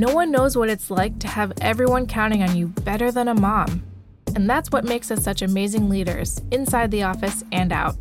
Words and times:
No 0.00 0.14
one 0.14 0.30
knows 0.30 0.56
what 0.56 0.70
it's 0.70 0.90
like 0.90 1.18
to 1.18 1.28
have 1.28 1.52
everyone 1.60 2.06
counting 2.06 2.42
on 2.42 2.56
you 2.56 2.68
better 2.68 3.12
than 3.12 3.28
a 3.28 3.34
mom. 3.34 3.84
And 4.34 4.48
that's 4.48 4.70
what 4.70 4.86
makes 4.86 5.10
us 5.10 5.22
such 5.22 5.42
amazing 5.42 5.90
leaders, 5.90 6.40
inside 6.50 6.90
the 6.90 7.02
office 7.02 7.44
and 7.52 7.70
out. 7.70 7.96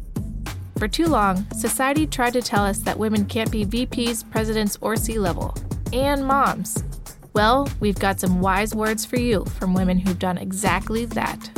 For 0.77 0.87
too 0.87 1.07
long, 1.07 1.45
society 1.51 2.07
tried 2.07 2.31
to 2.35 2.41
tell 2.41 2.63
us 2.63 2.79
that 2.79 2.97
women 2.97 3.25
can't 3.25 3.51
be 3.51 3.65
VPs, 3.65 4.31
presidents, 4.31 4.77
or 4.79 4.95
C 4.95 5.19
level, 5.19 5.53
and 5.91 6.25
moms. 6.25 6.85
Well, 7.33 7.67
we've 7.81 7.99
got 7.99 8.21
some 8.21 8.39
wise 8.39 8.73
words 8.73 9.03
for 9.03 9.19
you 9.19 9.43
from 9.57 9.73
women 9.73 9.99
who've 9.99 10.17
done 10.17 10.37
exactly 10.37 11.03
that. 11.03 11.51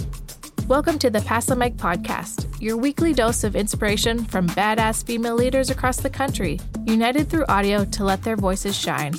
Welcome 0.67 0.97
to 0.99 1.11
the 1.11 1.21
Pass 1.21 1.45
the 1.45 1.55
Mic 1.55 1.77
podcast, 1.77 2.59
your 2.59 2.77
weekly 2.77 3.13
dose 3.13 3.43
of 3.43 3.55
inspiration 3.55 4.25
from 4.25 4.49
badass 4.49 5.05
female 5.05 5.35
leaders 5.35 5.69
across 5.69 5.97
the 5.97 6.09
country, 6.09 6.59
united 6.87 7.29
through 7.29 7.45
audio 7.45 7.85
to 7.85 8.03
let 8.03 8.23
their 8.23 8.35
voices 8.35 8.75
shine. 8.75 9.13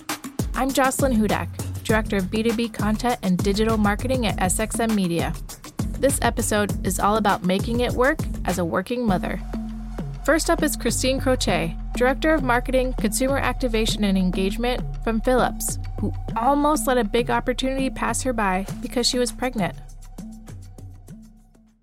I'm 0.62 0.72
Jocelyn 0.72 1.12
Hudak, 1.12 1.48
Director 1.82 2.18
of 2.18 2.26
B2B 2.26 2.72
Content 2.72 3.18
and 3.24 3.36
Digital 3.36 3.76
Marketing 3.76 4.28
at 4.28 4.36
SXM 4.36 4.94
Media. 4.94 5.34
This 5.98 6.20
episode 6.22 6.86
is 6.86 7.00
all 7.00 7.16
about 7.16 7.42
making 7.42 7.80
it 7.80 7.90
work 7.94 8.20
as 8.44 8.60
a 8.60 8.64
working 8.64 9.04
mother. 9.04 9.40
First 10.24 10.50
up 10.50 10.62
is 10.62 10.76
Christine 10.76 11.20
Croce, 11.20 11.76
Director 11.96 12.32
of 12.32 12.44
Marketing, 12.44 12.94
Consumer 13.00 13.38
Activation 13.38 14.04
and 14.04 14.16
Engagement 14.16 14.80
from 15.02 15.20
Philips, 15.22 15.80
who 15.98 16.12
almost 16.36 16.86
let 16.86 16.96
a 16.96 17.02
big 17.02 17.28
opportunity 17.28 17.90
pass 17.90 18.22
her 18.22 18.32
by 18.32 18.64
because 18.82 19.04
she 19.04 19.18
was 19.18 19.32
pregnant. 19.32 19.74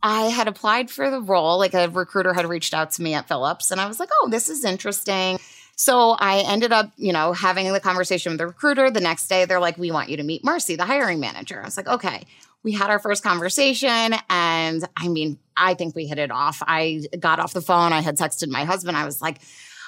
I 0.01 0.27
had 0.27 0.47
applied 0.47 0.89
for 0.89 1.11
the 1.11 1.19
role, 1.19 1.57
like 1.57 1.73
a 1.73 1.89
recruiter 1.89 2.33
had 2.33 2.47
reached 2.47 2.73
out 2.73 2.91
to 2.91 3.01
me 3.01 3.13
at 3.13 3.27
Philips, 3.27 3.71
and 3.71 3.81
I 3.81 3.87
was 3.87 3.99
like, 3.99 4.07
oh, 4.21 4.29
this 4.29 4.47
is 4.47 4.63
interesting. 4.63 5.37
So 5.79 6.17
I 6.19 6.39
ended 6.39 6.73
up, 6.73 6.91
you 6.97 7.13
know, 7.13 7.31
having 7.31 7.71
the 7.71 7.79
conversation 7.79 8.33
with 8.33 8.39
the 8.39 8.47
recruiter. 8.47 8.91
The 8.91 8.99
next 8.99 9.29
day, 9.29 9.45
they're 9.45 9.61
like, 9.61 9.77
we 9.77 9.91
want 9.91 10.09
you 10.09 10.17
to 10.17 10.23
meet 10.23 10.43
Marci, 10.43 10.75
the 10.75 10.83
hiring 10.83 11.21
manager. 11.21 11.61
I 11.61 11.63
was 11.63 11.77
like, 11.77 11.87
okay. 11.87 12.25
We 12.63 12.73
had 12.73 12.89
our 12.89 12.99
first 12.99 13.23
conversation, 13.23 14.13
and 14.29 14.83
I 14.97 15.07
mean, 15.07 15.39
I 15.55 15.75
think 15.75 15.95
we 15.95 16.05
hit 16.05 16.17
it 16.17 16.31
off. 16.31 16.61
I 16.67 17.03
got 17.17 17.39
off 17.39 17.53
the 17.53 17.61
phone. 17.61 17.93
I 17.93 18.01
had 18.01 18.17
texted 18.17 18.49
my 18.49 18.65
husband. 18.65 18.97
I 18.97 19.05
was 19.05 19.21
like, 19.21 19.39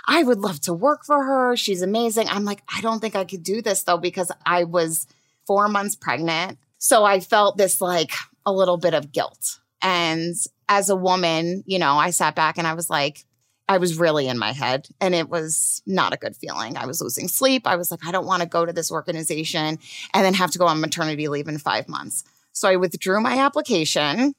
I 0.07 0.23
would 0.23 0.39
love 0.39 0.61
to 0.61 0.73
work 0.73 1.03
for 1.03 1.21
her. 1.21 1.57
She's 1.57 1.81
amazing. 1.81 2.29
I'm 2.29 2.45
like, 2.45 2.63
I 2.73 2.79
don't 2.79 3.01
think 3.01 3.17
I 3.17 3.25
could 3.25 3.44
do 3.44 3.61
this 3.61 3.83
though, 3.83 3.97
because 3.97 4.31
I 4.45 4.63
was 4.63 5.05
four 5.45 5.67
months 5.67 5.97
pregnant. 5.97 6.57
So 6.77 7.03
I 7.03 7.19
felt 7.19 7.57
this 7.57 7.81
like 7.81 8.13
a 8.45 8.53
little 8.53 8.77
bit 8.77 8.94
of 8.94 9.11
guilt. 9.11 9.59
And 9.81 10.35
as 10.69 10.89
a 10.89 10.95
woman, 10.95 11.66
you 11.67 11.79
know, 11.79 11.95
I 11.95 12.11
sat 12.11 12.33
back 12.33 12.57
and 12.57 12.66
I 12.66 12.75
was 12.75 12.89
like, 12.89 13.25
I 13.67 13.77
was 13.77 13.97
really 13.97 14.27
in 14.27 14.37
my 14.37 14.51
head 14.51 14.89
and 14.99 15.15
it 15.15 15.29
was 15.29 15.81
not 15.85 16.13
a 16.13 16.17
good 16.17 16.35
feeling. 16.35 16.75
I 16.75 16.85
was 16.85 17.01
losing 17.01 17.27
sleep. 17.27 17.65
I 17.65 17.77
was 17.77 17.89
like, 17.89 18.05
I 18.05 18.11
don't 18.11 18.25
want 18.25 18.41
to 18.41 18.49
go 18.49 18.65
to 18.65 18.73
this 18.73 18.91
organization 18.91 19.79
and 20.13 20.25
then 20.25 20.33
have 20.33 20.51
to 20.51 20.59
go 20.59 20.67
on 20.67 20.81
maternity 20.81 21.27
leave 21.27 21.47
in 21.47 21.57
five 21.57 21.87
months. 21.87 22.23
So 22.51 22.67
I 22.67 22.75
withdrew 22.75 23.21
my 23.21 23.37
application. 23.39 24.33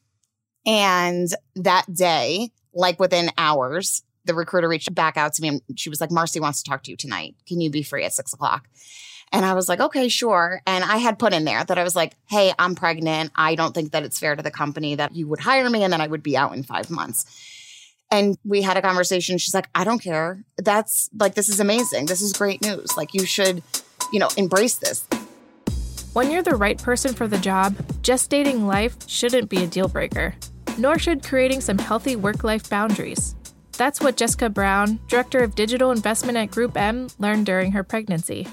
And 0.67 1.29
that 1.57 1.93
day, 1.93 2.51
like 2.75 3.01
within 3.01 3.31
hours, 3.39 4.03
the 4.25 4.35
recruiter 4.35 4.69
reached 4.69 4.95
back 4.95 5.17
out 5.17 5.35
to 5.35 5.43
me 5.43 5.49
and 5.49 5.63
she 5.77 5.89
was 5.89 6.01
like, 6.01 6.11
Marci 6.11 6.41
wants 6.41 6.63
to 6.63 6.71
talk 6.71 6.83
to 6.85 6.91
you 6.91 6.97
tonight. 6.97 7.35
Can 7.47 7.61
you 7.61 7.71
be 7.71 7.83
free 7.83 8.05
at 8.05 8.13
six 8.13 8.33
o'clock? 8.33 8.69
And 9.33 9.47
I 9.47 9.55
was 9.55 9.69
like, 9.69 9.81
okay, 9.81 10.09
sure. 10.09 10.61
And 10.67 10.85
I 10.85 10.99
had 10.99 11.19
put 11.19 11.33
in 11.33 11.45
there 11.45 11.65
that 11.65 11.79
I 11.79 11.83
was 11.83 11.97
like, 11.97 12.15
hey, 12.29 12.53
I'm 12.59 12.75
pregnant. 12.75 13.33
I 13.35 13.55
don't 13.55 13.75
think 13.75 13.93
that 13.93 14.03
it's 14.03 14.19
fair 14.19 14.37
to 14.37 14.43
the 14.43 14.51
company 14.51 14.95
that 14.97 15.17
you 15.17 15.27
would 15.27 15.41
hire 15.41 15.69
me 15.71 15.83
and 15.83 15.93
then 15.93 16.03
I 16.03 16.07
would 16.07 16.23
be 16.23 16.37
out 16.37 16.55
in 16.55 16.63
five 16.63 16.91
months. 16.91 17.25
And 18.13 18.37
we 18.45 18.61
had 18.61 18.77
a 18.77 18.83
conversation. 18.83 19.39
She's 19.39 19.55
like, 19.55 19.71
I 19.75 19.85
don't 19.85 20.01
care. 20.01 20.45
That's 20.59 21.09
like, 21.19 21.35
this 21.35 21.49
is 21.49 21.61
amazing. 21.61 22.07
This 22.07 22.21
is 22.21 22.35
great 22.35 22.61
news. 22.61 22.95
Like, 22.95 23.15
you 23.15 23.25
should, 23.25 23.63
you 24.13 24.19
know, 24.19 24.29
embrace 24.37 24.75
this. 24.75 25.09
When 26.13 26.31
you're 26.31 26.43
the 26.43 26.57
right 26.57 26.77
person 26.77 27.15
for 27.15 27.27
the 27.27 27.39
job, 27.39 27.75
just 28.03 28.29
dating 28.29 28.67
life 28.67 29.09
shouldn't 29.09 29.49
be 29.49 29.65
a 29.65 29.67
deal 29.67 29.89
breaker, 29.89 30.35
nor 30.77 30.99
should 30.99 31.25
creating 31.25 31.63
some 31.63 31.79
healthy 31.79 32.15
work 32.15 32.45
life 32.45 32.69
boundaries. 32.69 33.35
That's 33.79 33.99
what 33.99 34.19
Jessica 34.19 34.51
Brown, 34.51 35.01
Director 35.09 35.43
of 35.43 35.55
Digital 35.55 35.91
Investment 35.91 36.37
at 36.37 36.51
GroupM, 36.51 37.15
learned 37.19 37.47
during 37.47 37.73
her 37.73 37.83
pregnancy. 37.83 38.47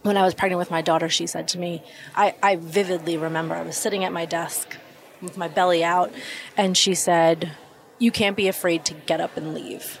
When 0.00 0.16
I 0.16 0.24
was 0.24 0.32
pregnant 0.32 0.58
with 0.58 0.70
my 0.70 0.80
daughter, 0.80 1.10
she 1.10 1.26
said 1.26 1.46
to 1.48 1.58
me, 1.58 1.82
I, 2.16 2.34
I 2.42 2.56
vividly 2.56 3.18
remember 3.18 3.54
I 3.54 3.60
was 3.60 3.76
sitting 3.76 4.02
at 4.02 4.14
my 4.14 4.24
desk 4.24 4.78
with 5.20 5.36
my 5.36 5.48
belly 5.48 5.84
out, 5.84 6.10
and 6.56 6.74
she 6.74 6.94
said, 6.94 7.52
You 8.00 8.10
can't 8.10 8.36
be 8.36 8.48
afraid 8.48 8.84
to 8.86 8.94
get 8.94 9.20
up 9.20 9.36
and 9.36 9.54
leave. 9.54 10.00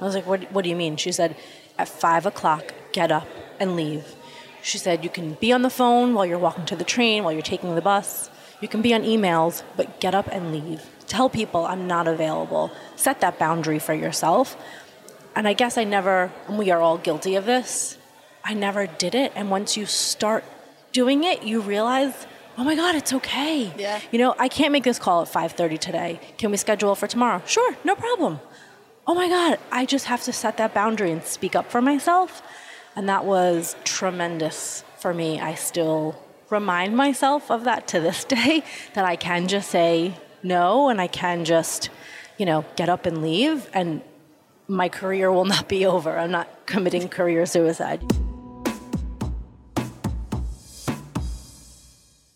I 0.00 0.04
was 0.04 0.14
like, 0.14 0.26
What, 0.26 0.52
what 0.52 0.62
do 0.62 0.70
you 0.70 0.76
mean? 0.76 0.96
She 0.96 1.10
said, 1.10 1.34
At 1.76 1.88
five 1.88 2.26
o'clock, 2.26 2.72
get 2.92 3.10
up 3.10 3.26
and 3.58 3.74
leave. 3.74 4.14
She 4.62 4.78
said, 4.78 5.02
You 5.02 5.10
can 5.10 5.34
be 5.34 5.50
on 5.50 5.62
the 5.62 5.70
phone 5.70 6.14
while 6.14 6.26
you're 6.26 6.38
walking 6.38 6.66
to 6.66 6.76
the 6.76 6.84
train, 6.84 7.24
while 7.24 7.32
you're 7.32 7.42
taking 7.42 7.74
the 7.74 7.80
bus. 7.80 8.30
You 8.60 8.68
can 8.68 8.82
be 8.82 8.92
on 8.92 9.02
emails, 9.02 9.62
but 9.76 9.98
get 9.98 10.14
up 10.14 10.28
and 10.30 10.52
leave. 10.52 10.82
Tell 11.06 11.30
people 11.30 11.64
I'm 11.64 11.86
not 11.86 12.06
available. 12.06 12.70
Set 12.96 13.20
that 13.20 13.38
boundary 13.38 13.78
for 13.78 13.94
yourself. 13.94 14.56
And 15.34 15.48
I 15.48 15.54
guess 15.54 15.78
I 15.78 15.84
never, 15.84 16.32
we 16.50 16.70
are 16.70 16.80
all 16.80 16.98
guilty 16.98 17.34
of 17.34 17.46
this, 17.46 17.96
I 18.44 18.54
never 18.54 18.86
did 18.86 19.14
it. 19.14 19.32
And 19.34 19.50
once 19.50 19.76
you 19.76 19.86
start 19.86 20.44
doing 20.92 21.24
it, 21.24 21.44
you 21.44 21.60
realize, 21.60 22.26
oh 22.58 22.64
my 22.64 22.74
God, 22.74 22.96
it's 22.96 23.12
okay. 23.12 23.72
Yeah. 23.78 24.00
You 24.10 24.18
know, 24.18 24.34
I 24.38 24.48
can't 24.48 24.72
make 24.72 24.84
this 24.84 24.98
call 24.98 25.22
at 25.22 25.28
5:30 25.28 25.78
today. 25.78 26.20
Can 26.36 26.50
we 26.50 26.56
schedule 26.56 26.94
for 26.94 27.06
tomorrow? 27.06 27.40
Sure, 27.46 27.76
no 27.84 27.94
problem. 27.94 28.40
Oh 29.06 29.14
my 29.14 29.28
God, 29.28 29.58
I 29.72 29.86
just 29.86 30.06
have 30.06 30.22
to 30.24 30.32
set 30.32 30.56
that 30.58 30.74
boundary 30.74 31.12
and 31.12 31.22
speak 31.24 31.54
up 31.56 31.70
for 31.70 31.80
myself. 31.80 32.42
And 32.94 33.08
that 33.08 33.24
was 33.24 33.76
tremendous 33.84 34.84
for 34.98 35.14
me. 35.14 35.40
I 35.40 35.54
still 35.54 36.20
remind 36.50 36.96
myself 36.96 37.50
of 37.50 37.64
that 37.64 37.86
to 37.88 38.00
this 38.00 38.24
day 38.36 38.64
that 38.94 39.04
I 39.04 39.16
can 39.16 39.48
just 39.48 39.70
say 39.70 40.14
no 40.42 40.88
and 40.88 41.00
I 41.00 41.06
can 41.06 41.44
just, 41.44 41.90
you 42.38 42.44
know, 42.44 42.64
get 42.76 42.88
up 42.88 43.06
and 43.06 43.22
leave 43.22 43.70
and 43.72 44.02
my 44.66 44.88
career 44.88 45.32
will 45.32 45.46
not 45.46 45.68
be 45.68 45.86
over. 45.86 46.18
I'm 46.18 46.30
not 46.32 46.66
committing 46.66 47.08
career 47.08 47.46
suicide. 47.46 48.02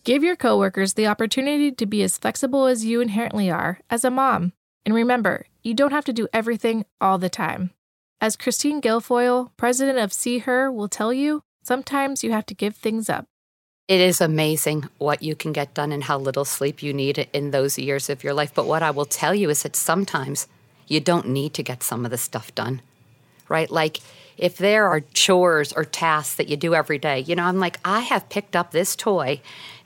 Give 0.05 0.25
your 0.25 0.35
coworkers 0.35 0.95
the 0.95 1.07
opportunity 1.07 1.71
to 1.71 1.87
be 1.87 2.03
as 2.03 2.19
flexible 2.19 2.67
as 2.67 2.85
you 2.85 3.01
inherently 3.01 3.53
are 3.53 3.79
as 3.89 4.05
a 4.05 4.11
mom. 4.11 4.53
And 4.85 4.97
remember, 4.97 5.47
you 5.63 5.75
don't 5.75 5.93
have 5.93 6.05
to 6.07 6.13
do 6.13 6.27
everything 6.33 6.85
all 7.01 7.19
the 7.19 7.29
time. 7.29 7.71
As 8.21 8.35
Christine 8.35 8.81
Guilfoyle, 8.81 9.53
president 9.57 9.99
of 9.99 10.11
SeeHer, 10.11 10.75
will 10.75 10.89
tell 10.89 11.13
you, 11.13 11.45
sometimes 11.63 12.25
you 12.25 12.33
have 12.33 12.47
to 12.47 12.55
give 12.55 12.75
things 12.75 13.09
up. 13.09 13.27
It 13.87 14.01
is 14.01 14.21
amazing 14.21 14.89
what 14.99 15.23
you 15.23 15.37
can 15.37 15.53
get 15.53 15.73
done 15.73 15.93
and 15.93 16.03
how 16.03 16.19
little 16.19 16.45
sleep 16.45 16.83
you 16.83 16.93
need 16.93 17.29
in 17.33 17.53
those 17.53 17.79
years 17.79 18.11
of 18.11 18.25
your 18.25 18.35
life. 18.35 18.53
But 18.53 18.67
what 18.67 18.83
I 18.83 18.91
will 18.91 19.05
tell 19.05 19.37
you 19.37 19.51
is 19.51 19.63
that 19.63 19.77
sometimes 19.77 20.49
you 20.89 20.99
don't 20.99 21.29
need 21.29 21.55
to 21.55 21.63
get 21.63 21.85
some 21.85 22.05
of 22.05 22.11
the 22.11 22.19
stuff 22.19 22.53
done, 22.57 22.83
right? 23.49 23.71
Like 23.71 24.01
if 24.37 24.57
there 24.57 24.89
are 24.89 25.01
chores 25.01 25.73
or 25.73 25.85
tasks 25.85 26.35
that 26.37 26.49
you 26.49 26.57
do 26.57 26.75
every 26.75 26.99
day, 26.99 27.21
you 27.21 27.37
know, 27.37 27.45
I'm 27.45 27.61
like, 27.61 27.79
I 27.85 28.01
have 28.01 28.29
picked 28.29 28.57
up 28.57 28.73
this 28.73 28.97
toy 28.97 29.41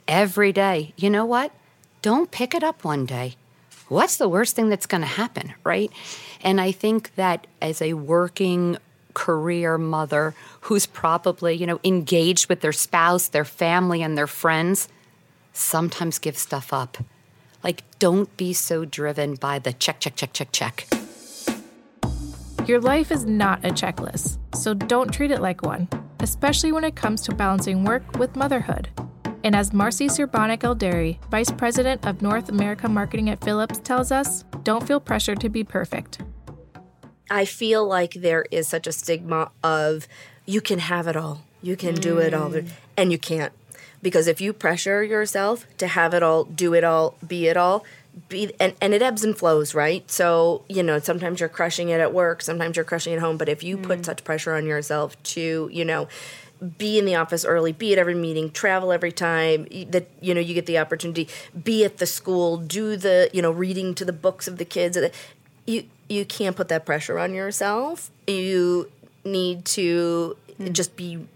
every 0.08 0.52
day. 0.52 0.92
You 0.96 1.10
know 1.10 1.24
what? 1.24 1.52
Don't 2.02 2.30
pick 2.30 2.54
it 2.54 2.62
up 2.62 2.84
one 2.84 3.06
day. 3.06 3.36
What's 3.88 4.16
the 4.16 4.28
worst 4.28 4.56
thing 4.56 4.68
that's 4.68 4.86
going 4.86 5.02
to 5.02 5.06
happen, 5.06 5.54
right? 5.62 5.92
And 6.42 6.60
I 6.60 6.72
think 6.72 7.14
that 7.14 7.46
as 7.62 7.80
a 7.80 7.94
working 7.94 8.78
career 9.14 9.78
mother 9.78 10.34
who's 10.62 10.86
probably, 10.86 11.54
you 11.54 11.66
know, 11.66 11.80
engaged 11.84 12.48
with 12.48 12.60
their 12.60 12.72
spouse, 12.72 13.28
their 13.28 13.44
family, 13.44 14.02
and 14.02 14.16
their 14.18 14.26
friends, 14.26 14.88
sometimes 15.52 16.18
give 16.18 16.36
stuff 16.36 16.72
up. 16.72 16.98
Like, 17.64 17.82
don't 17.98 18.34
be 18.36 18.52
so 18.52 18.84
driven 18.84 19.36
by 19.36 19.58
the 19.58 19.72
check, 19.72 20.00
check, 20.00 20.16
check, 20.16 20.32
check, 20.32 20.52
check. 20.52 20.86
Your 22.66 22.80
life 22.80 23.12
is 23.12 23.24
not 23.24 23.64
a 23.64 23.68
checklist, 23.68 24.38
so 24.54 24.74
don't 24.74 25.14
treat 25.14 25.30
it 25.30 25.40
like 25.40 25.62
one, 25.62 25.88
especially 26.20 26.72
when 26.72 26.84
it 26.84 26.96
comes 26.96 27.22
to 27.22 27.34
balancing 27.34 27.84
work 27.84 28.18
with 28.18 28.34
motherhood. 28.34 28.88
And 29.46 29.54
as 29.54 29.70
Marci 29.70 30.08
Serbonich 30.08 30.64
El-Deiry, 30.64 31.22
Vice 31.30 31.52
President 31.52 32.04
of 32.04 32.20
North 32.20 32.48
America 32.48 32.88
Marketing 32.88 33.30
at 33.30 33.44
Philips, 33.44 33.78
tells 33.78 34.10
us, 34.10 34.42
don't 34.64 34.84
feel 34.84 34.98
pressured 34.98 35.38
to 35.38 35.48
be 35.48 35.62
perfect. 35.62 36.18
I 37.30 37.44
feel 37.44 37.86
like 37.86 38.14
there 38.14 38.44
is 38.50 38.66
such 38.66 38.88
a 38.88 38.92
stigma 38.92 39.52
of 39.62 40.08
you 40.46 40.60
can 40.60 40.80
have 40.80 41.06
it 41.06 41.14
all, 41.14 41.42
you 41.62 41.76
can 41.76 41.94
mm. 41.94 42.00
do 42.00 42.18
it 42.18 42.34
all, 42.34 42.52
and 42.96 43.12
you 43.12 43.18
can't. 43.18 43.52
Because 44.02 44.26
if 44.26 44.40
you 44.40 44.52
pressure 44.52 45.04
yourself 45.04 45.64
to 45.78 45.86
have 45.86 46.12
it 46.12 46.24
all, 46.24 46.42
do 46.42 46.74
it 46.74 46.82
all, 46.82 47.16
be 47.24 47.46
it 47.46 47.56
all, 47.56 47.84
be 48.28 48.52
and, 48.58 48.74
and 48.80 48.94
it 48.94 49.02
ebbs 49.02 49.22
and 49.22 49.38
flows, 49.38 49.76
right? 49.76 50.10
So, 50.10 50.64
you 50.68 50.82
know, 50.82 50.98
sometimes 50.98 51.38
you're 51.38 51.48
crushing 51.48 51.90
it 51.90 52.00
at 52.00 52.12
work, 52.12 52.42
sometimes 52.42 52.76
you're 52.76 52.84
crushing 52.84 53.12
it 53.12 53.16
at 53.16 53.22
home, 53.22 53.36
but 53.36 53.48
if 53.48 53.62
you 53.62 53.78
mm. 53.78 53.84
put 53.84 54.04
such 54.04 54.24
pressure 54.24 54.56
on 54.56 54.66
yourself 54.66 55.22
to, 55.34 55.70
you 55.72 55.84
know, 55.84 56.08
be 56.78 56.98
in 56.98 57.04
the 57.04 57.14
office 57.14 57.44
early, 57.44 57.72
be 57.72 57.92
at 57.92 57.98
every 57.98 58.14
meeting, 58.14 58.50
travel 58.50 58.92
every 58.92 59.12
time 59.12 59.66
that 59.90 60.08
you 60.20 60.34
know 60.34 60.40
you 60.40 60.54
get 60.54 60.66
the 60.66 60.78
opportunity, 60.78 61.28
be 61.62 61.84
at 61.84 61.98
the 61.98 62.06
school, 62.06 62.56
do 62.56 62.96
the 62.96 63.30
you 63.32 63.42
know 63.42 63.50
reading 63.50 63.94
to 63.94 64.04
the 64.04 64.12
books 64.12 64.48
of 64.48 64.58
the 64.58 64.64
kids. 64.64 64.98
You 65.66 65.84
you 66.08 66.24
can't 66.24 66.56
put 66.56 66.68
that 66.68 66.86
pressure 66.86 67.18
on 67.18 67.34
yourself. 67.34 68.10
You 68.26 68.90
need 69.24 69.64
to 69.66 70.36
mm. 70.58 70.72
just 70.72 70.96
be 70.96 71.26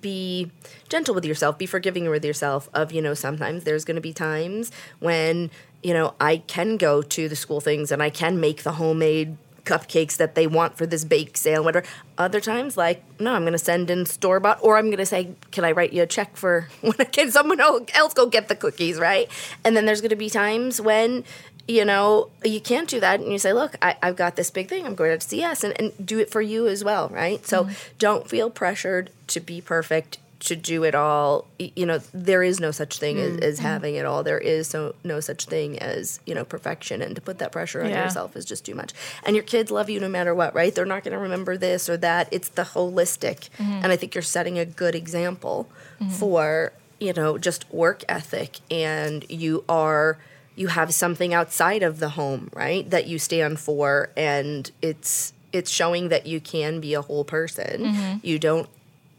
be 0.00 0.50
gentle 0.88 1.14
with 1.14 1.24
yourself, 1.24 1.58
be 1.58 1.66
forgiving 1.66 2.08
with 2.08 2.24
yourself. 2.24 2.68
Of 2.72 2.92
you 2.92 3.02
know, 3.02 3.14
sometimes 3.14 3.64
there's 3.64 3.84
going 3.84 3.96
to 3.96 4.00
be 4.00 4.12
times 4.12 4.70
when 5.00 5.50
you 5.82 5.94
know 5.94 6.14
I 6.20 6.38
can 6.38 6.76
go 6.76 7.02
to 7.02 7.28
the 7.28 7.36
school 7.36 7.60
things 7.60 7.90
and 7.90 8.02
I 8.02 8.10
can 8.10 8.40
make 8.40 8.62
the 8.62 8.72
homemade 8.72 9.36
cupcakes 9.70 10.16
that 10.16 10.34
they 10.34 10.46
want 10.46 10.76
for 10.76 10.84
this 10.84 11.04
bake 11.04 11.36
sale, 11.36 11.62
whatever. 11.62 11.86
Other 12.18 12.40
times, 12.40 12.76
like, 12.76 13.04
no, 13.20 13.32
I'm 13.32 13.42
going 13.42 13.52
to 13.52 13.58
send 13.58 13.88
in 13.90 14.04
store 14.04 14.40
bought, 14.40 14.58
or 14.62 14.76
I'm 14.76 14.86
going 14.86 14.98
to 14.98 15.06
say, 15.06 15.34
can 15.52 15.64
I 15.64 15.72
write 15.72 15.92
you 15.92 16.02
a 16.02 16.06
check 16.06 16.36
for 16.36 16.68
when 16.80 16.94
I 16.98 17.04
can 17.04 17.30
someone 17.30 17.60
else 17.60 18.14
go 18.14 18.26
get 18.26 18.48
the 18.48 18.56
cookies, 18.56 18.98
right? 18.98 19.30
And 19.64 19.76
then 19.76 19.86
there's 19.86 20.00
going 20.00 20.10
to 20.10 20.16
be 20.16 20.30
times 20.30 20.80
when 20.80 21.24
you 21.68 21.84
know, 21.84 22.30
you 22.44 22.60
can't 22.60 22.88
do 22.88 22.98
that. 22.98 23.20
And 23.20 23.30
you 23.30 23.38
say, 23.38 23.52
look, 23.52 23.76
I, 23.80 23.94
have 24.02 24.16
got 24.16 24.34
this 24.34 24.50
big 24.50 24.68
thing. 24.68 24.84
I'm 24.84 24.96
going 24.96 25.16
to 25.16 25.24
CS 25.24 25.62
and, 25.62 25.78
and 25.80 25.92
do 26.04 26.18
it 26.18 26.28
for 26.28 26.40
you 26.40 26.66
as 26.66 26.82
well, 26.82 27.08
right? 27.10 27.46
So 27.46 27.64
mm-hmm. 27.64 27.72
don't 27.98 28.28
feel 28.28 28.50
pressured 28.50 29.10
to 29.28 29.38
be 29.38 29.60
perfect 29.60 30.18
to 30.40 30.56
do 30.56 30.84
it 30.84 30.94
all 30.94 31.46
you 31.58 31.84
know 31.86 31.98
there 32.12 32.42
is 32.42 32.58
no 32.60 32.70
such 32.70 32.98
thing 32.98 33.16
mm-hmm. 33.16 33.36
as, 33.36 33.42
as, 33.42 33.58
having 33.58 33.94
it 33.94 34.06
all 34.06 34.22
there 34.22 34.38
is 34.38 34.66
so 34.66 34.94
no 35.04 35.20
such 35.20 35.44
thing 35.44 35.78
as 35.78 36.18
you 36.24 36.34
know 36.34 36.44
perfection 36.44 37.02
and 37.02 37.14
to 37.14 37.20
put 37.20 37.38
that 37.38 37.52
pressure 37.52 37.82
on 37.82 37.90
yeah. 37.90 38.04
yourself 38.04 38.34
is 38.34 38.44
just 38.44 38.64
too 38.64 38.74
much 38.74 38.92
and 39.24 39.36
your 39.36 39.44
kids 39.44 39.70
love 39.70 39.90
you 39.90 40.00
no 40.00 40.08
matter 40.08 40.34
what 40.34 40.54
right 40.54 40.74
they're 40.74 40.86
not 40.86 41.04
going 41.04 41.12
to 41.12 41.18
remember 41.18 41.56
this 41.56 41.88
or 41.88 41.96
that 41.96 42.26
it's 42.32 42.48
the 42.48 42.62
holistic 42.62 43.50
mm-hmm. 43.58 43.80
and 43.82 43.86
i 43.86 43.96
think 43.96 44.14
you're 44.14 44.22
setting 44.22 44.58
a 44.58 44.64
good 44.64 44.94
example 44.94 45.68
mm-hmm. 46.00 46.10
for 46.10 46.72
you 46.98 47.12
know 47.12 47.36
just 47.36 47.70
work 47.72 48.02
ethic 48.08 48.60
and 48.70 49.28
you 49.30 49.62
are 49.68 50.18
you 50.56 50.68
have 50.68 50.92
something 50.94 51.34
outside 51.34 51.82
of 51.82 52.00
the 52.00 52.10
home 52.10 52.50
right 52.54 52.88
that 52.90 53.06
you 53.06 53.18
stand 53.18 53.60
for 53.60 54.10
and 54.16 54.70
it's 54.80 55.34
it's 55.52 55.70
showing 55.70 56.08
that 56.08 56.26
you 56.26 56.40
can 56.40 56.80
be 56.80 56.94
a 56.94 57.02
whole 57.02 57.24
person 57.24 57.84
mm-hmm. 57.84 58.16
you 58.22 58.38
don't 58.38 58.68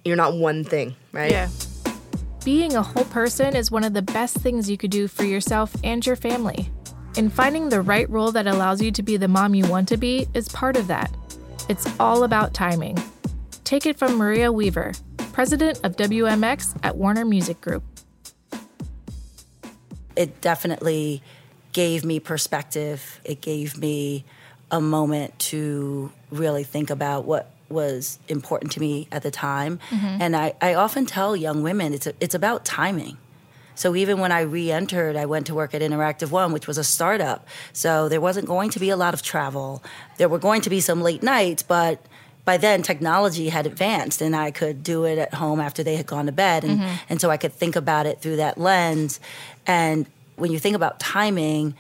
you're 0.03 0.15
not 0.15 0.33
one 0.33 0.63
thing, 0.63 0.95
right? 1.12 1.31
Yeah. 1.31 1.50
Being 2.44 2.75
a 2.75 2.81
whole 2.81 3.06
person 3.06 3.56
is 3.56 3.69
one 3.69 3.83
of 3.83 3.94
the 3.94 4.01
best 4.01 4.38
things 4.38 4.69
you 4.69 4.77
could 4.77 4.89
do 4.89 5.07
for 5.07 5.24
yourself 5.24 5.75
and 5.83 6.03
your 6.06 6.15
family. 6.15 6.69
And 7.18 7.31
finding 7.31 7.69
the 7.69 7.81
right 7.81 8.09
role 8.09 8.31
that 8.31 8.48
allows 8.48 8.81
you 8.81 8.92
to 8.94 9.03
be 9.03 9.18
the 9.18 9.27
mom 9.27 9.53
you 9.53 9.68
want 9.68 9.88
to 9.89 9.98
be 9.98 10.27
is 10.33 10.50
part 10.50 10.75
of 10.75 10.88
that. 10.88 11.13
It's 11.69 11.88
all 12.00 12.24
about 12.24 12.53
timing. 12.53 12.98
Take 13.63 13.86
it 13.86 13.98
from 13.98 14.15
Maria 14.15 14.51
Weaver, 14.51 14.94
president 15.33 15.80
of 15.83 15.95
WMX 15.98 16.77
at 16.83 16.98
Warner 16.98 17.25
Music 17.25 17.62
Group. 17.62 17.83
It 20.15 20.42
definitely 20.42 21.21
gave 21.74 22.03
me 22.03 22.19
perspective. 22.19 23.21
It 23.24 23.42
gave 23.42 23.77
me 23.77 24.25
a 24.71 24.81
moment 24.81 25.38
to 25.39 26.12
really 26.31 26.63
think 26.63 26.89
about 26.89 27.25
what 27.25 27.51
was 27.74 28.20
important 28.28 28.72
to 28.74 28.80
me 28.80 29.08
at 29.12 29.24
the 29.24 29.32
time. 29.32 29.80
Mm-hmm. 29.90 30.22
And 30.22 30.36
I, 30.36 30.54
I 30.62 30.74
often 30.74 31.06
tell 31.06 31.36
young 31.36 31.64
women 31.64 31.94
it's, 31.94 32.08
a, 32.08 32.14
it's 32.20 32.36
about 32.36 32.66
timing. 32.66 33.18
So 33.76 33.96
even 33.96 34.20
when 34.20 34.32
I 34.32 34.42
re-entered, 34.42 35.16
I 35.16 35.26
went 35.26 35.48
to 35.48 35.56
work 35.56 35.74
at 35.74 35.82
Interactive 35.82 36.30
One, 36.30 36.52
which 36.54 36.68
was 36.68 36.78
a 36.78 36.84
startup. 36.84 37.48
So 37.74 38.10
there 38.10 38.22
wasn't 38.22 38.48
going 38.48 38.70
to 38.72 38.80
be 38.80 38.90
a 38.90 38.98
lot 38.98 39.14
of 39.14 39.22
travel. 39.22 39.84
There 40.18 40.30
were 40.30 40.40
going 40.40 40.62
to 40.62 40.70
be 40.70 40.82
some 40.82 41.02
late 41.02 41.24
nights, 41.24 41.64
but 41.64 42.06
by 42.44 42.58
then 42.58 42.82
technology 42.82 43.50
had 43.50 43.66
advanced 43.66 44.22
and 44.22 44.36
I 44.36 44.52
could 44.52 44.84
do 44.84 45.06
it 45.06 45.18
at 45.18 45.34
home 45.34 45.60
after 45.60 45.84
they 45.84 45.96
had 45.96 46.06
gone 46.06 46.26
to 46.26 46.32
bed. 46.32 46.64
And, 46.64 46.80
mm-hmm. 46.80 46.96
and 47.10 47.22
so 47.22 47.30
I 47.30 47.38
could 47.38 47.54
think 47.54 47.76
about 47.76 48.06
it 48.06 48.22
through 48.22 48.38
that 48.38 48.58
lens. 48.58 49.20
And 49.66 50.06
when 50.36 50.52
you 50.52 50.60
think 50.60 50.76
about 50.76 51.00
timing, 51.00 51.76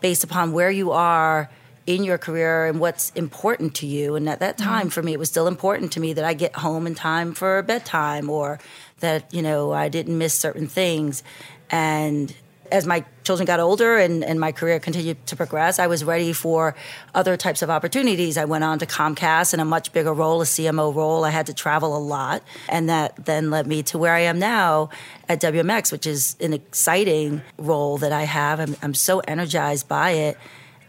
based 0.00 0.24
upon 0.24 0.52
where 0.52 0.70
you 0.70 0.90
are 0.92 1.50
in 1.86 2.04
your 2.04 2.18
career 2.18 2.66
and 2.66 2.78
what's 2.78 3.10
important 3.10 3.74
to 3.76 3.86
you. 3.86 4.14
And 4.14 4.28
at 4.28 4.40
that 4.40 4.58
time, 4.58 4.82
mm-hmm. 4.82 4.88
for 4.90 5.02
me, 5.02 5.12
it 5.12 5.18
was 5.18 5.28
still 5.28 5.46
important 5.46 5.92
to 5.92 6.00
me 6.00 6.12
that 6.12 6.24
I 6.24 6.34
get 6.34 6.54
home 6.54 6.86
in 6.86 6.94
time 6.94 7.34
for 7.34 7.62
bedtime 7.62 8.30
or 8.30 8.60
that, 9.00 9.32
you 9.34 9.42
know, 9.42 9.72
I 9.72 9.88
didn't 9.88 10.16
miss 10.16 10.34
certain 10.34 10.68
things. 10.68 11.22
And 11.70 12.34
as 12.70 12.86
my 12.86 13.04
children 13.24 13.46
got 13.46 13.60
older 13.60 13.98
and, 13.98 14.24
and 14.24 14.40
my 14.40 14.50
career 14.50 14.80
continued 14.80 15.24
to 15.26 15.36
progress, 15.36 15.78
I 15.78 15.88
was 15.88 16.04
ready 16.04 16.32
for 16.32 16.74
other 17.14 17.36
types 17.36 17.62
of 17.62 17.68
opportunities. 17.68 18.38
I 18.38 18.46
went 18.46 18.64
on 18.64 18.78
to 18.78 18.86
Comcast 18.86 19.52
in 19.52 19.60
a 19.60 19.64
much 19.64 19.92
bigger 19.92 20.12
role, 20.12 20.40
a 20.40 20.44
CMO 20.44 20.94
role. 20.94 21.24
I 21.24 21.30
had 21.30 21.46
to 21.46 21.54
travel 21.54 21.96
a 21.96 21.98
lot. 21.98 22.42
And 22.68 22.88
that 22.88 23.24
then 23.24 23.50
led 23.50 23.66
me 23.66 23.82
to 23.84 23.98
where 23.98 24.14
I 24.14 24.20
am 24.20 24.38
now 24.38 24.88
at 25.28 25.40
WMX, 25.40 25.92
which 25.92 26.06
is 26.06 26.36
an 26.40 26.52
exciting 26.52 27.42
role 27.58 27.98
that 27.98 28.12
I 28.12 28.22
have. 28.22 28.58
I'm, 28.58 28.76
I'm 28.82 28.94
so 28.94 29.20
energized 29.20 29.86
by 29.88 30.12
it 30.12 30.38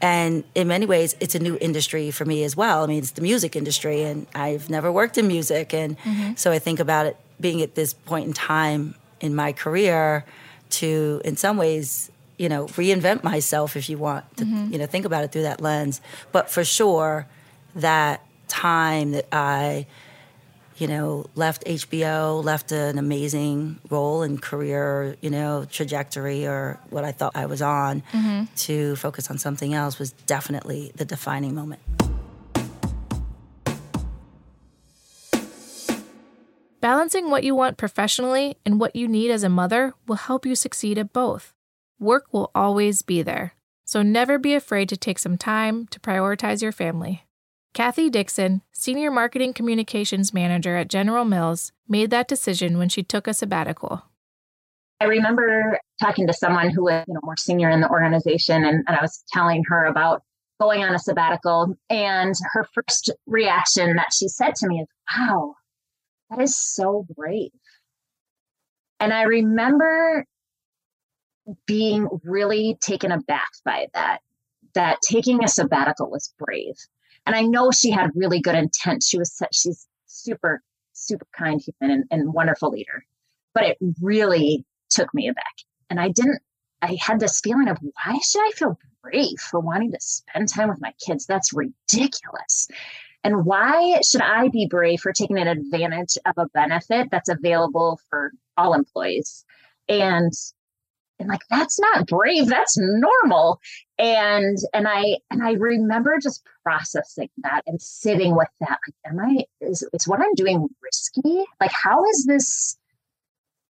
and 0.03 0.43
in 0.53 0.67
many 0.67 0.85
ways, 0.85 1.15
it's 1.21 1.33
a 1.33 1.39
new 1.39 1.57
industry 1.61 2.11
for 2.11 2.25
me 2.25 2.43
as 2.43 2.57
well. 2.57 2.83
I 2.83 2.87
mean, 2.87 2.97
it's 2.97 3.11
the 3.11 3.21
music 3.21 3.55
industry, 3.55 4.03
and 4.03 4.27
I've 4.35 4.69
never 4.69 4.91
worked 4.91 5.17
in 5.17 5.27
music. 5.27 5.73
And 5.73 5.97
mm-hmm. 5.99 6.33
so 6.35 6.51
I 6.51 6.59
think 6.59 6.81
about 6.81 7.05
it 7.05 7.15
being 7.39 7.61
at 7.61 7.75
this 7.75 7.93
point 7.93 8.27
in 8.27 8.33
time 8.33 8.95
in 9.21 9.33
my 9.33 9.53
career 9.53 10.25
to, 10.71 11.21
in 11.23 11.37
some 11.37 11.55
ways, 11.55 12.11
you 12.37 12.49
know, 12.49 12.65
reinvent 12.65 13.23
myself 13.23 13.77
if 13.77 13.89
you 13.89 13.97
want 13.97 14.25
to, 14.35 14.43
mm-hmm. 14.43 14.73
you 14.73 14.77
know, 14.77 14.87
think 14.87 15.05
about 15.05 15.23
it 15.23 15.31
through 15.31 15.43
that 15.43 15.61
lens. 15.61 16.01
But 16.33 16.49
for 16.49 16.65
sure, 16.65 17.25
that 17.73 18.25
time 18.49 19.11
that 19.11 19.27
I 19.31 19.87
you 20.77 20.87
know, 20.87 21.25
left 21.35 21.65
HBO, 21.65 22.43
left 22.43 22.71
an 22.71 22.97
amazing 22.97 23.79
role 23.89 24.21
and 24.21 24.41
career, 24.41 25.15
you 25.21 25.29
know, 25.29 25.65
trajectory 25.69 26.45
or 26.45 26.79
what 26.89 27.03
I 27.03 27.11
thought 27.11 27.35
I 27.35 27.45
was 27.45 27.61
on 27.61 28.01
mm-hmm. 28.11 28.45
to 28.55 28.95
focus 28.95 29.29
on 29.29 29.37
something 29.37 29.73
else 29.73 29.99
was 29.99 30.11
definitely 30.11 30.91
the 30.95 31.05
defining 31.05 31.55
moment. 31.55 31.81
Balancing 36.83 37.29
what 37.29 37.45
you 37.45 37.55
want 37.55 37.77
professionally 37.77 38.57
and 38.65 38.77
what 38.77 38.93
you 38.93 39.07
need 39.07 39.31
as 39.31 39.43
a 39.43 39.49
mother 39.49 39.93
will 40.05 40.17
help 40.17 40.45
you 40.45 40.53
succeed 40.53 40.97
at 40.97 41.13
both. 41.13 41.53
Work 41.97 42.25
will 42.33 42.51
always 42.53 43.01
be 43.01 43.21
there, 43.21 43.55
so 43.85 44.01
never 44.01 44.37
be 44.37 44.53
afraid 44.53 44.89
to 44.89 44.97
take 44.97 45.17
some 45.17 45.37
time 45.37 45.87
to 45.87 45.99
prioritize 46.01 46.61
your 46.61 46.73
family. 46.73 47.23
Kathy 47.73 48.11
Dixon, 48.11 48.61
Senior 48.71 49.09
Marketing 49.09 49.51
Communications 49.51 50.31
Manager 50.31 50.75
at 50.75 50.89
General 50.89 51.25
Mills, 51.25 51.71
made 51.87 52.11
that 52.11 52.27
decision 52.27 52.77
when 52.77 52.87
she 52.87 53.01
took 53.01 53.27
a 53.27 53.33
sabbatical. 53.33 54.03
I 55.01 55.05
remember 55.05 55.79
talking 55.99 56.27
to 56.27 56.33
someone 56.33 56.69
who 56.69 56.83
was 56.83 57.03
you 57.07 57.15
know, 57.15 57.19
more 57.23 57.35
senior 57.35 57.71
in 57.71 57.81
the 57.81 57.89
organization, 57.89 58.63
and, 58.63 58.83
and 58.87 58.95
I 58.95 59.01
was 59.01 59.23
telling 59.33 59.63
her 59.69 59.85
about 59.85 60.21
going 60.61 60.83
on 60.83 60.93
a 60.93 60.99
sabbatical. 60.99 61.75
And 61.89 62.35
her 62.53 62.67
first 62.75 63.09
reaction 63.25 63.95
that 63.95 64.13
she 64.13 64.27
said 64.27 64.53
to 64.57 64.67
me 64.67 64.81
is, 64.81 64.87
Wow, 65.17 65.55
that 66.29 66.41
is 66.41 66.55
so 66.55 67.07
brave. 67.15 67.49
And 68.99 69.11
I 69.11 69.23
remember 69.23 70.25
being 71.65 72.07
really 72.23 72.77
taken 72.81 73.11
aback 73.11 73.49
by 73.65 73.87
that, 73.95 74.19
that 74.75 74.99
taking 75.01 75.43
a 75.43 75.47
sabbatical 75.47 76.11
was 76.11 76.31
brave. 76.37 76.75
And 77.25 77.35
I 77.35 77.41
know 77.41 77.71
she 77.71 77.91
had 77.91 78.11
really 78.15 78.41
good 78.41 78.55
intent. 78.55 79.03
She 79.03 79.17
was 79.17 79.31
such, 79.31 79.55
she's 79.55 79.87
super, 80.05 80.61
super 80.93 81.27
kind 81.37 81.61
human 81.61 81.95
and, 81.95 82.05
and 82.11 82.33
wonderful 82.33 82.69
leader. 82.69 83.05
But 83.53 83.63
it 83.63 83.77
really 84.01 84.65
took 84.89 85.13
me 85.13 85.27
aback. 85.27 85.55
And 85.89 85.99
I 85.99 86.09
didn't, 86.09 86.41
I 86.81 86.97
had 86.99 87.19
this 87.19 87.39
feeling 87.39 87.69
of 87.69 87.77
why 87.81 88.19
should 88.19 88.41
I 88.41 88.51
feel 88.55 88.77
brave 89.01 89.39
for 89.39 89.59
wanting 89.59 89.91
to 89.91 89.99
spend 89.99 90.49
time 90.49 90.69
with 90.69 90.81
my 90.81 90.93
kids? 91.05 91.25
That's 91.25 91.53
ridiculous. 91.53 92.67
And 93.23 93.45
why 93.45 94.01
should 94.01 94.21
I 94.21 94.49
be 94.49 94.67
brave 94.67 94.99
for 94.99 95.13
taking 95.13 95.39
an 95.39 95.47
advantage 95.47 96.17
of 96.25 96.33
a 96.37 96.49
benefit 96.49 97.09
that's 97.09 97.29
available 97.29 97.99
for 98.09 98.33
all 98.57 98.73
employees? 98.73 99.45
And 99.87 100.33
like 101.27 101.41
that's 101.49 101.79
not 101.79 102.07
brave 102.07 102.47
that's 102.47 102.77
normal. 102.77 103.59
And 103.99 104.57
and 104.73 104.87
i 104.87 105.17
and 105.29 105.43
i 105.43 105.51
remember 105.53 106.17
just 106.21 106.43
processing 106.63 107.29
that 107.37 107.61
and 107.67 107.81
sitting 107.81 108.35
with 108.35 108.47
that 108.59 108.79
like 108.87 109.11
am 109.13 109.19
i 109.19 109.45
is, 109.61 109.87
is 109.93 110.07
what 110.07 110.19
i'm 110.19 110.33
doing 110.35 110.67
risky? 110.81 111.45
Like 111.59 111.71
how 111.71 112.03
is 112.05 112.25
this 112.25 112.77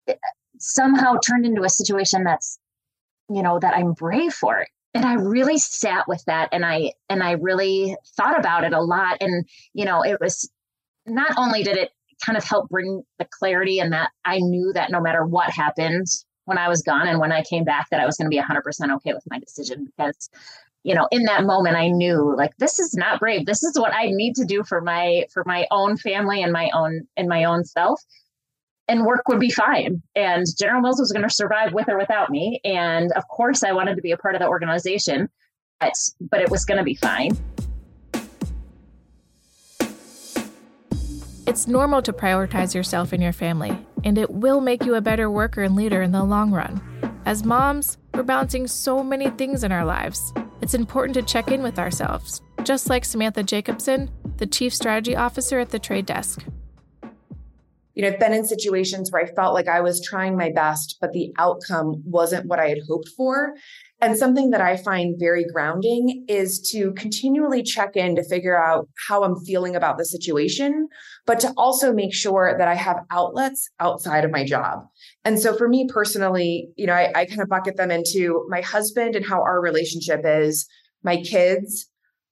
eh, 0.08 0.14
somehow 0.60 1.16
turned 1.26 1.46
into 1.46 1.64
a 1.64 1.70
situation 1.70 2.24
that's 2.24 2.60
you 3.30 3.42
know 3.42 3.60
that 3.60 3.76
i'm 3.76 3.94
brave 3.94 4.34
for? 4.34 4.66
And 4.94 5.06
i 5.06 5.14
really 5.14 5.58
sat 5.58 6.08
with 6.08 6.24
that 6.26 6.50
and 6.52 6.66
i 6.66 6.92
and 7.10 7.24
i 7.24 7.32
really 7.32 7.96
thought 8.18 8.38
about 8.38 8.64
it 8.64 8.74
a 8.74 8.82
lot 8.82 9.18
and 9.22 9.48
you 9.74 9.86
know 9.86 10.04
it 10.04 10.20
was 10.20 10.50
not 11.06 11.32
only 11.38 11.64
did 11.64 11.78
it 11.78 11.92
kind 12.26 12.38
of 12.38 12.44
help 12.44 12.70
bring 12.70 13.02
the 13.18 13.28
clarity 13.40 13.80
and 13.80 13.94
that 13.94 14.12
i 14.26 14.38
knew 14.38 14.72
that 14.74 14.92
no 14.92 15.02
matter 15.02 15.26
what 15.26 15.50
happened 15.50 16.06
when 16.52 16.58
I 16.58 16.68
was 16.68 16.82
gone 16.82 17.08
and 17.08 17.18
when 17.18 17.32
I 17.32 17.44
came 17.44 17.64
back 17.64 17.90
that 17.90 18.02
I 18.02 18.06
was 18.06 18.18
going 18.18 18.30
to 18.30 18.36
be 18.36 18.42
100% 18.42 18.96
okay 18.98 19.14
with 19.14 19.24
my 19.30 19.40
decision 19.40 19.86
because 19.86 20.30
you 20.84 20.94
know 20.94 21.08
in 21.12 21.24
that 21.24 21.46
moment 21.46 21.78
I 21.78 21.88
knew 21.88 22.36
like 22.36 22.52
this 22.58 22.78
is 22.78 22.94
not 22.94 23.22
brave. 23.22 23.46
This 23.46 23.64
is 23.64 23.80
what 23.80 23.94
I 23.94 24.08
need 24.08 24.36
to 24.36 24.46
do 24.46 24.64
for 24.64 24.82
my 24.82 25.26
for 25.34 25.44
my 25.46 25.66
own 25.72 25.96
family 25.96 26.44
and 26.44 26.52
my 26.52 26.70
own 26.74 27.08
and 27.16 27.30
my 27.30 27.46
own 27.46 27.64
self 27.64 28.02
and 28.90 29.06
work 29.06 29.30
would 29.30 29.40
be 29.40 29.50
fine. 29.50 30.02
And 30.14 30.46
General 30.60 30.82
Mills 30.82 31.00
was 31.00 31.14
going 31.14 31.28
to 31.28 31.34
survive 31.34 31.72
with 31.72 31.88
or 31.88 31.98
without 31.98 32.30
me. 32.30 32.60
And 32.66 33.14
of 33.14 33.26
course 33.30 33.64
I 33.64 33.72
wanted 33.72 33.96
to 33.96 34.02
be 34.02 34.12
a 34.12 34.18
part 34.18 34.36
of 34.36 34.42
the 34.42 34.48
organization 34.48 35.30
but 35.80 35.94
but 36.20 36.42
it 36.42 36.50
was 36.50 36.66
going 36.66 36.78
to 36.78 36.84
be 36.84 36.96
fine. 36.96 37.32
It's 41.48 41.68
normal 41.68 42.02
to 42.04 42.14
prioritize 42.14 42.74
yourself 42.74 43.12
and 43.12 43.22
your 43.22 43.34
family, 43.34 43.78
and 44.04 44.18
it 44.18 44.30
will 44.30 44.62
make 44.62 44.84
you 44.86 44.96
a 44.96 45.02
better 45.02 45.30
worker 45.30 45.64
and 45.64 45.76
leader 45.76 46.02
in 46.02 46.12
the 46.12 46.24
long 46.24 46.52
run. 46.52 46.82
As 47.26 47.44
moms, 47.44 47.98
we're 48.14 48.24
balancing 48.24 48.68
so 48.68 49.04
many 49.04 49.30
things 49.30 49.64
in 49.64 49.72
our 49.72 49.86
lives. 49.86 50.34
It's 50.62 50.74
important 50.74 51.14
to 51.16 51.22
check 51.22 51.52
in 51.52 51.64
with 51.64 51.80
ourselves, 51.80 52.42
just 52.64 52.90
like 52.90 53.06
Samantha 53.06 53.44
Jacobson, 53.44 54.10
the 54.38 54.48
Chief 54.48 54.74
Strategy 54.74 55.16
Officer 55.16 55.60
at 55.60 55.70
the 55.70 55.80
Trade 55.80 56.06
Desk. 56.06 56.44
You 57.94 58.04
know, 58.04 58.10
I've 58.10 58.20
been 58.20 58.34
in 58.34 58.46
situations 58.46 59.12
where 59.12 59.24
I 59.24 59.28
felt 59.28 59.54
like 59.54 59.68
I 59.68 59.82
was 59.82 60.02
trying 60.02 60.38
my 60.38 60.50
best, 60.50 60.98
but 61.02 61.12
the 61.12 61.34
outcome 61.38 62.02
wasn't 62.06 62.48
what 62.48 62.60
I 62.60 62.70
had 62.70 62.80
hoped 62.88 63.10
for. 63.18 63.54
And 64.00 64.18
something 64.18 64.50
that 64.50 64.62
I 64.62 64.78
find 64.78 65.16
very 65.20 65.46
grounding 65.46 66.26
is 66.28 66.60
to 66.72 66.92
continually 66.94 67.62
check 67.62 67.96
in 67.96 68.16
to 68.16 68.24
figure 68.24 68.58
out 68.58 68.88
how 69.08 69.24
I'm 69.24 69.40
feeling 69.46 69.76
about 69.76 69.98
the 69.98 70.06
situation, 70.06 70.88
but 71.28 71.40
to 71.42 71.54
also 71.56 71.94
make 71.94 72.14
sure 72.14 72.56
that 72.58 72.68
I 72.68 72.74
have 72.74 72.98
outlets 73.12 73.70
outside 73.80 74.26
of 74.26 74.32
my 74.32 74.44
job. 74.44 74.80
And 75.24 75.40
so 75.40 75.56
for 75.56 75.68
me 75.68 75.88
personally, 75.88 76.70
you 76.78 76.88
know, 76.88 76.94
I, 76.94 77.12
I 77.14 77.26
kind 77.26 77.42
of 77.42 77.50
bucket 77.50 77.78
them 77.78 77.92
into 77.92 78.44
my 78.50 78.62
husband 78.62 79.16
and 79.16 79.26
how 79.26 79.42
our 79.42 79.62
relationship 79.62 80.22
is, 80.24 80.68
my 81.04 81.18
kids, 81.18 81.88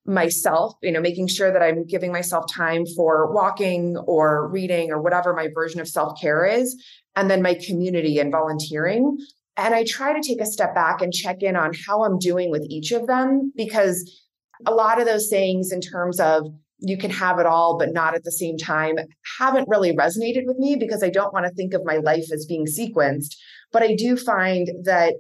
myself, 0.06 0.74
you 0.82 0.92
know, 0.92 1.02
making 1.02 1.28
sure 1.28 1.52
that 1.52 1.62
I'm 1.62 1.86
giving 1.86 2.12
myself 2.12 2.46
time 2.52 2.86
for 2.96 3.32
walking 3.34 3.98
or 3.98 4.50
reading 4.50 4.92
or 4.92 5.02
whatever 5.02 5.34
my 5.34 5.50
version 5.54 5.80
of 5.80 5.88
self 5.88 6.20
care 6.20 6.46
is, 6.46 6.82
and 7.16 7.30
then 7.30 7.42
my 7.42 7.56
community 7.66 8.20
and 8.20 8.32
volunteering. 8.32 9.18
And 9.58 9.76
I 9.76 9.84
try 9.84 10.14
to 10.14 10.26
take 10.26 10.40
a 10.40 10.46
step 10.46 10.74
back 10.74 11.02
and 11.02 11.14
check 11.14 11.42
in 11.42 11.56
on 11.56 11.74
how 11.86 12.04
I'm 12.04 12.18
doing 12.18 12.50
with 12.50 12.66
each 12.70 12.92
of 12.92 13.08
them 13.08 13.52
because 13.56 14.10
a 14.66 14.74
lot 14.74 15.00
of 15.00 15.06
those 15.06 15.30
sayings, 15.30 15.72
in 15.72 15.82
terms 15.82 16.20
of 16.20 16.48
you 16.80 16.98
can 16.98 17.12
have 17.12 17.40
it 17.40 17.46
all, 17.46 17.78
but 17.78 17.92
not 17.92 18.16
at 18.16 18.24
the 18.24 18.32
same 18.32 18.58
time, 18.58 18.96
haven't 19.38 19.68
really 19.68 19.94
resonated 19.94 20.46
with 20.46 20.58
me 20.58 20.78
because 20.78 21.04
I 21.04 21.10
don't 21.10 21.34
want 21.34 21.46
to 21.46 21.54
think 21.54 21.74
of 21.74 21.86
my 21.86 21.98
life 21.98 22.32
as 22.34 22.46
being 22.46 22.66
sequenced. 22.66 23.36
But 23.72 23.84
I 23.84 23.96
do 23.96 24.16
find 24.16 24.70
that 24.84 25.16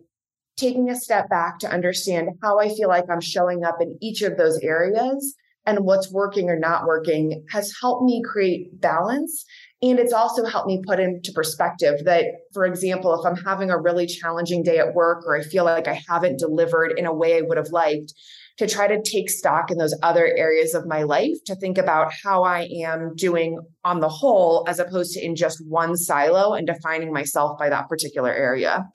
taking 0.59 0.89
a 0.89 0.95
step 0.95 1.29
back 1.29 1.59
to 1.59 1.71
understand 1.71 2.29
how 2.41 2.59
I 2.59 2.69
feel 2.69 2.89
like 2.89 3.05
I'm 3.09 3.21
showing 3.21 3.63
up 3.63 3.77
in 3.81 3.97
each 4.01 4.21
of 4.21 4.37
those 4.37 4.59
areas 4.59 5.35
and 5.65 5.79
what's 5.85 6.11
working 6.11 6.49
or 6.49 6.59
not 6.59 6.85
working 6.85 7.45
has 7.51 7.73
helped 7.81 8.03
me 8.03 8.21
create 8.25 8.79
balance 8.81 9.45
and 9.81 9.97
it's 9.97 10.11
also 10.11 10.43
helped 10.45 10.67
me 10.67 10.81
put 10.85 10.99
into 10.99 11.31
perspective 11.31 12.03
that, 12.03 12.25
for 12.53 12.65
example, 12.65 13.17
if 13.17 13.25
I'm 13.25 13.41
having 13.45 13.69
a 13.69 13.79
really 13.79 14.07
challenging 14.07 14.61
day 14.61 14.77
at 14.77 14.93
work 14.93 15.23
or 15.25 15.37
I 15.37 15.41
feel 15.41 15.63
like 15.63 15.87
I 15.87 16.01
haven't 16.09 16.37
delivered 16.37 16.95
in 16.97 17.05
a 17.05 17.13
way 17.13 17.37
I 17.37 17.41
would 17.41 17.57
have 17.57 17.69
liked, 17.69 18.13
to 18.57 18.67
try 18.67 18.87
to 18.87 19.01
take 19.01 19.29
stock 19.29 19.71
in 19.71 19.77
those 19.77 19.97
other 20.03 20.27
areas 20.35 20.73
of 20.73 20.85
my 20.85 21.03
life 21.03 21.37
to 21.45 21.55
think 21.55 21.77
about 21.77 22.11
how 22.11 22.43
I 22.43 22.67
am 22.83 23.15
doing 23.15 23.57
on 23.85 24.01
the 24.01 24.09
whole, 24.09 24.65
as 24.67 24.79
opposed 24.79 25.13
to 25.13 25.25
in 25.25 25.33
just 25.33 25.65
one 25.65 25.95
silo 25.95 26.53
and 26.53 26.67
defining 26.67 27.13
myself 27.13 27.57
by 27.57 27.69
that 27.69 27.87
particular 27.87 28.33
area. 28.33 28.85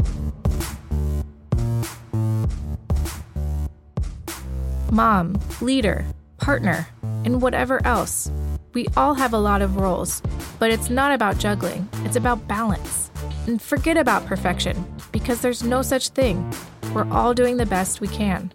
Mom, 4.95 5.37
leader, 5.61 6.05
partner, 6.37 6.87
and 7.25 7.43
whatever 7.43 7.85
else. 7.85 8.31
We 8.75 8.87
all 8.97 9.15
have 9.15 9.33
a 9.33 9.39
lot 9.39 9.61
of 9.61 9.75
roles, 9.75 10.23
but 10.61 10.71
it's 10.71 10.89
not 10.89 11.11
about 11.11 11.37
juggling, 11.37 11.89
it's 12.05 12.15
about 12.15 12.47
balance. 12.47 13.11
And 13.49 13.61
forget 13.61 13.97
about 13.97 14.25
perfection, 14.25 14.87
because 15.11 15.41
there's 15.41 15.65
no 15.65 15.83
such 15.83 16.11
thing. 16.11 16.49
We're 16.95 17.11
all 17.11 17.35
doing 17.35 17.57
the 17.57 17.67
best 17.67 18.01
we 18.01 18.07
can. 18.07 18.53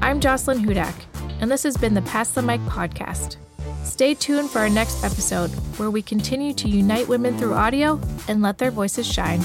I'm 0.00 0.20
Jocelyn 0.20 0.64
Hudak, 0.64 0.94
and 1.40 1.50
this 1.50 1.64
has 1.64 1.76
been 1.76 1.94
the 1.94 2.02
Pass 2.02 2.30
the 2.30 2.42
Mic 2.42 2.60
podcast. 2.60 3.34
Stay 3.82 4.14
tuned 4.14 4.50
for 4.50 4.60
our 4.60 4.70
next 4.70 5.02
episode, 5.02 5.50
where 5.76 5.90
we 5.90 6.02
continue 6.02 6.54
to 6.54 6.68
unite 6.68 7.08
women 7.08 7.36
through 7.36 7.54
audio 7.54 8.00
and 8.28 8.42
let 8.42 8.58
their 8.58 8.70
voices 8.70 9.12
shine. 9.12 9.40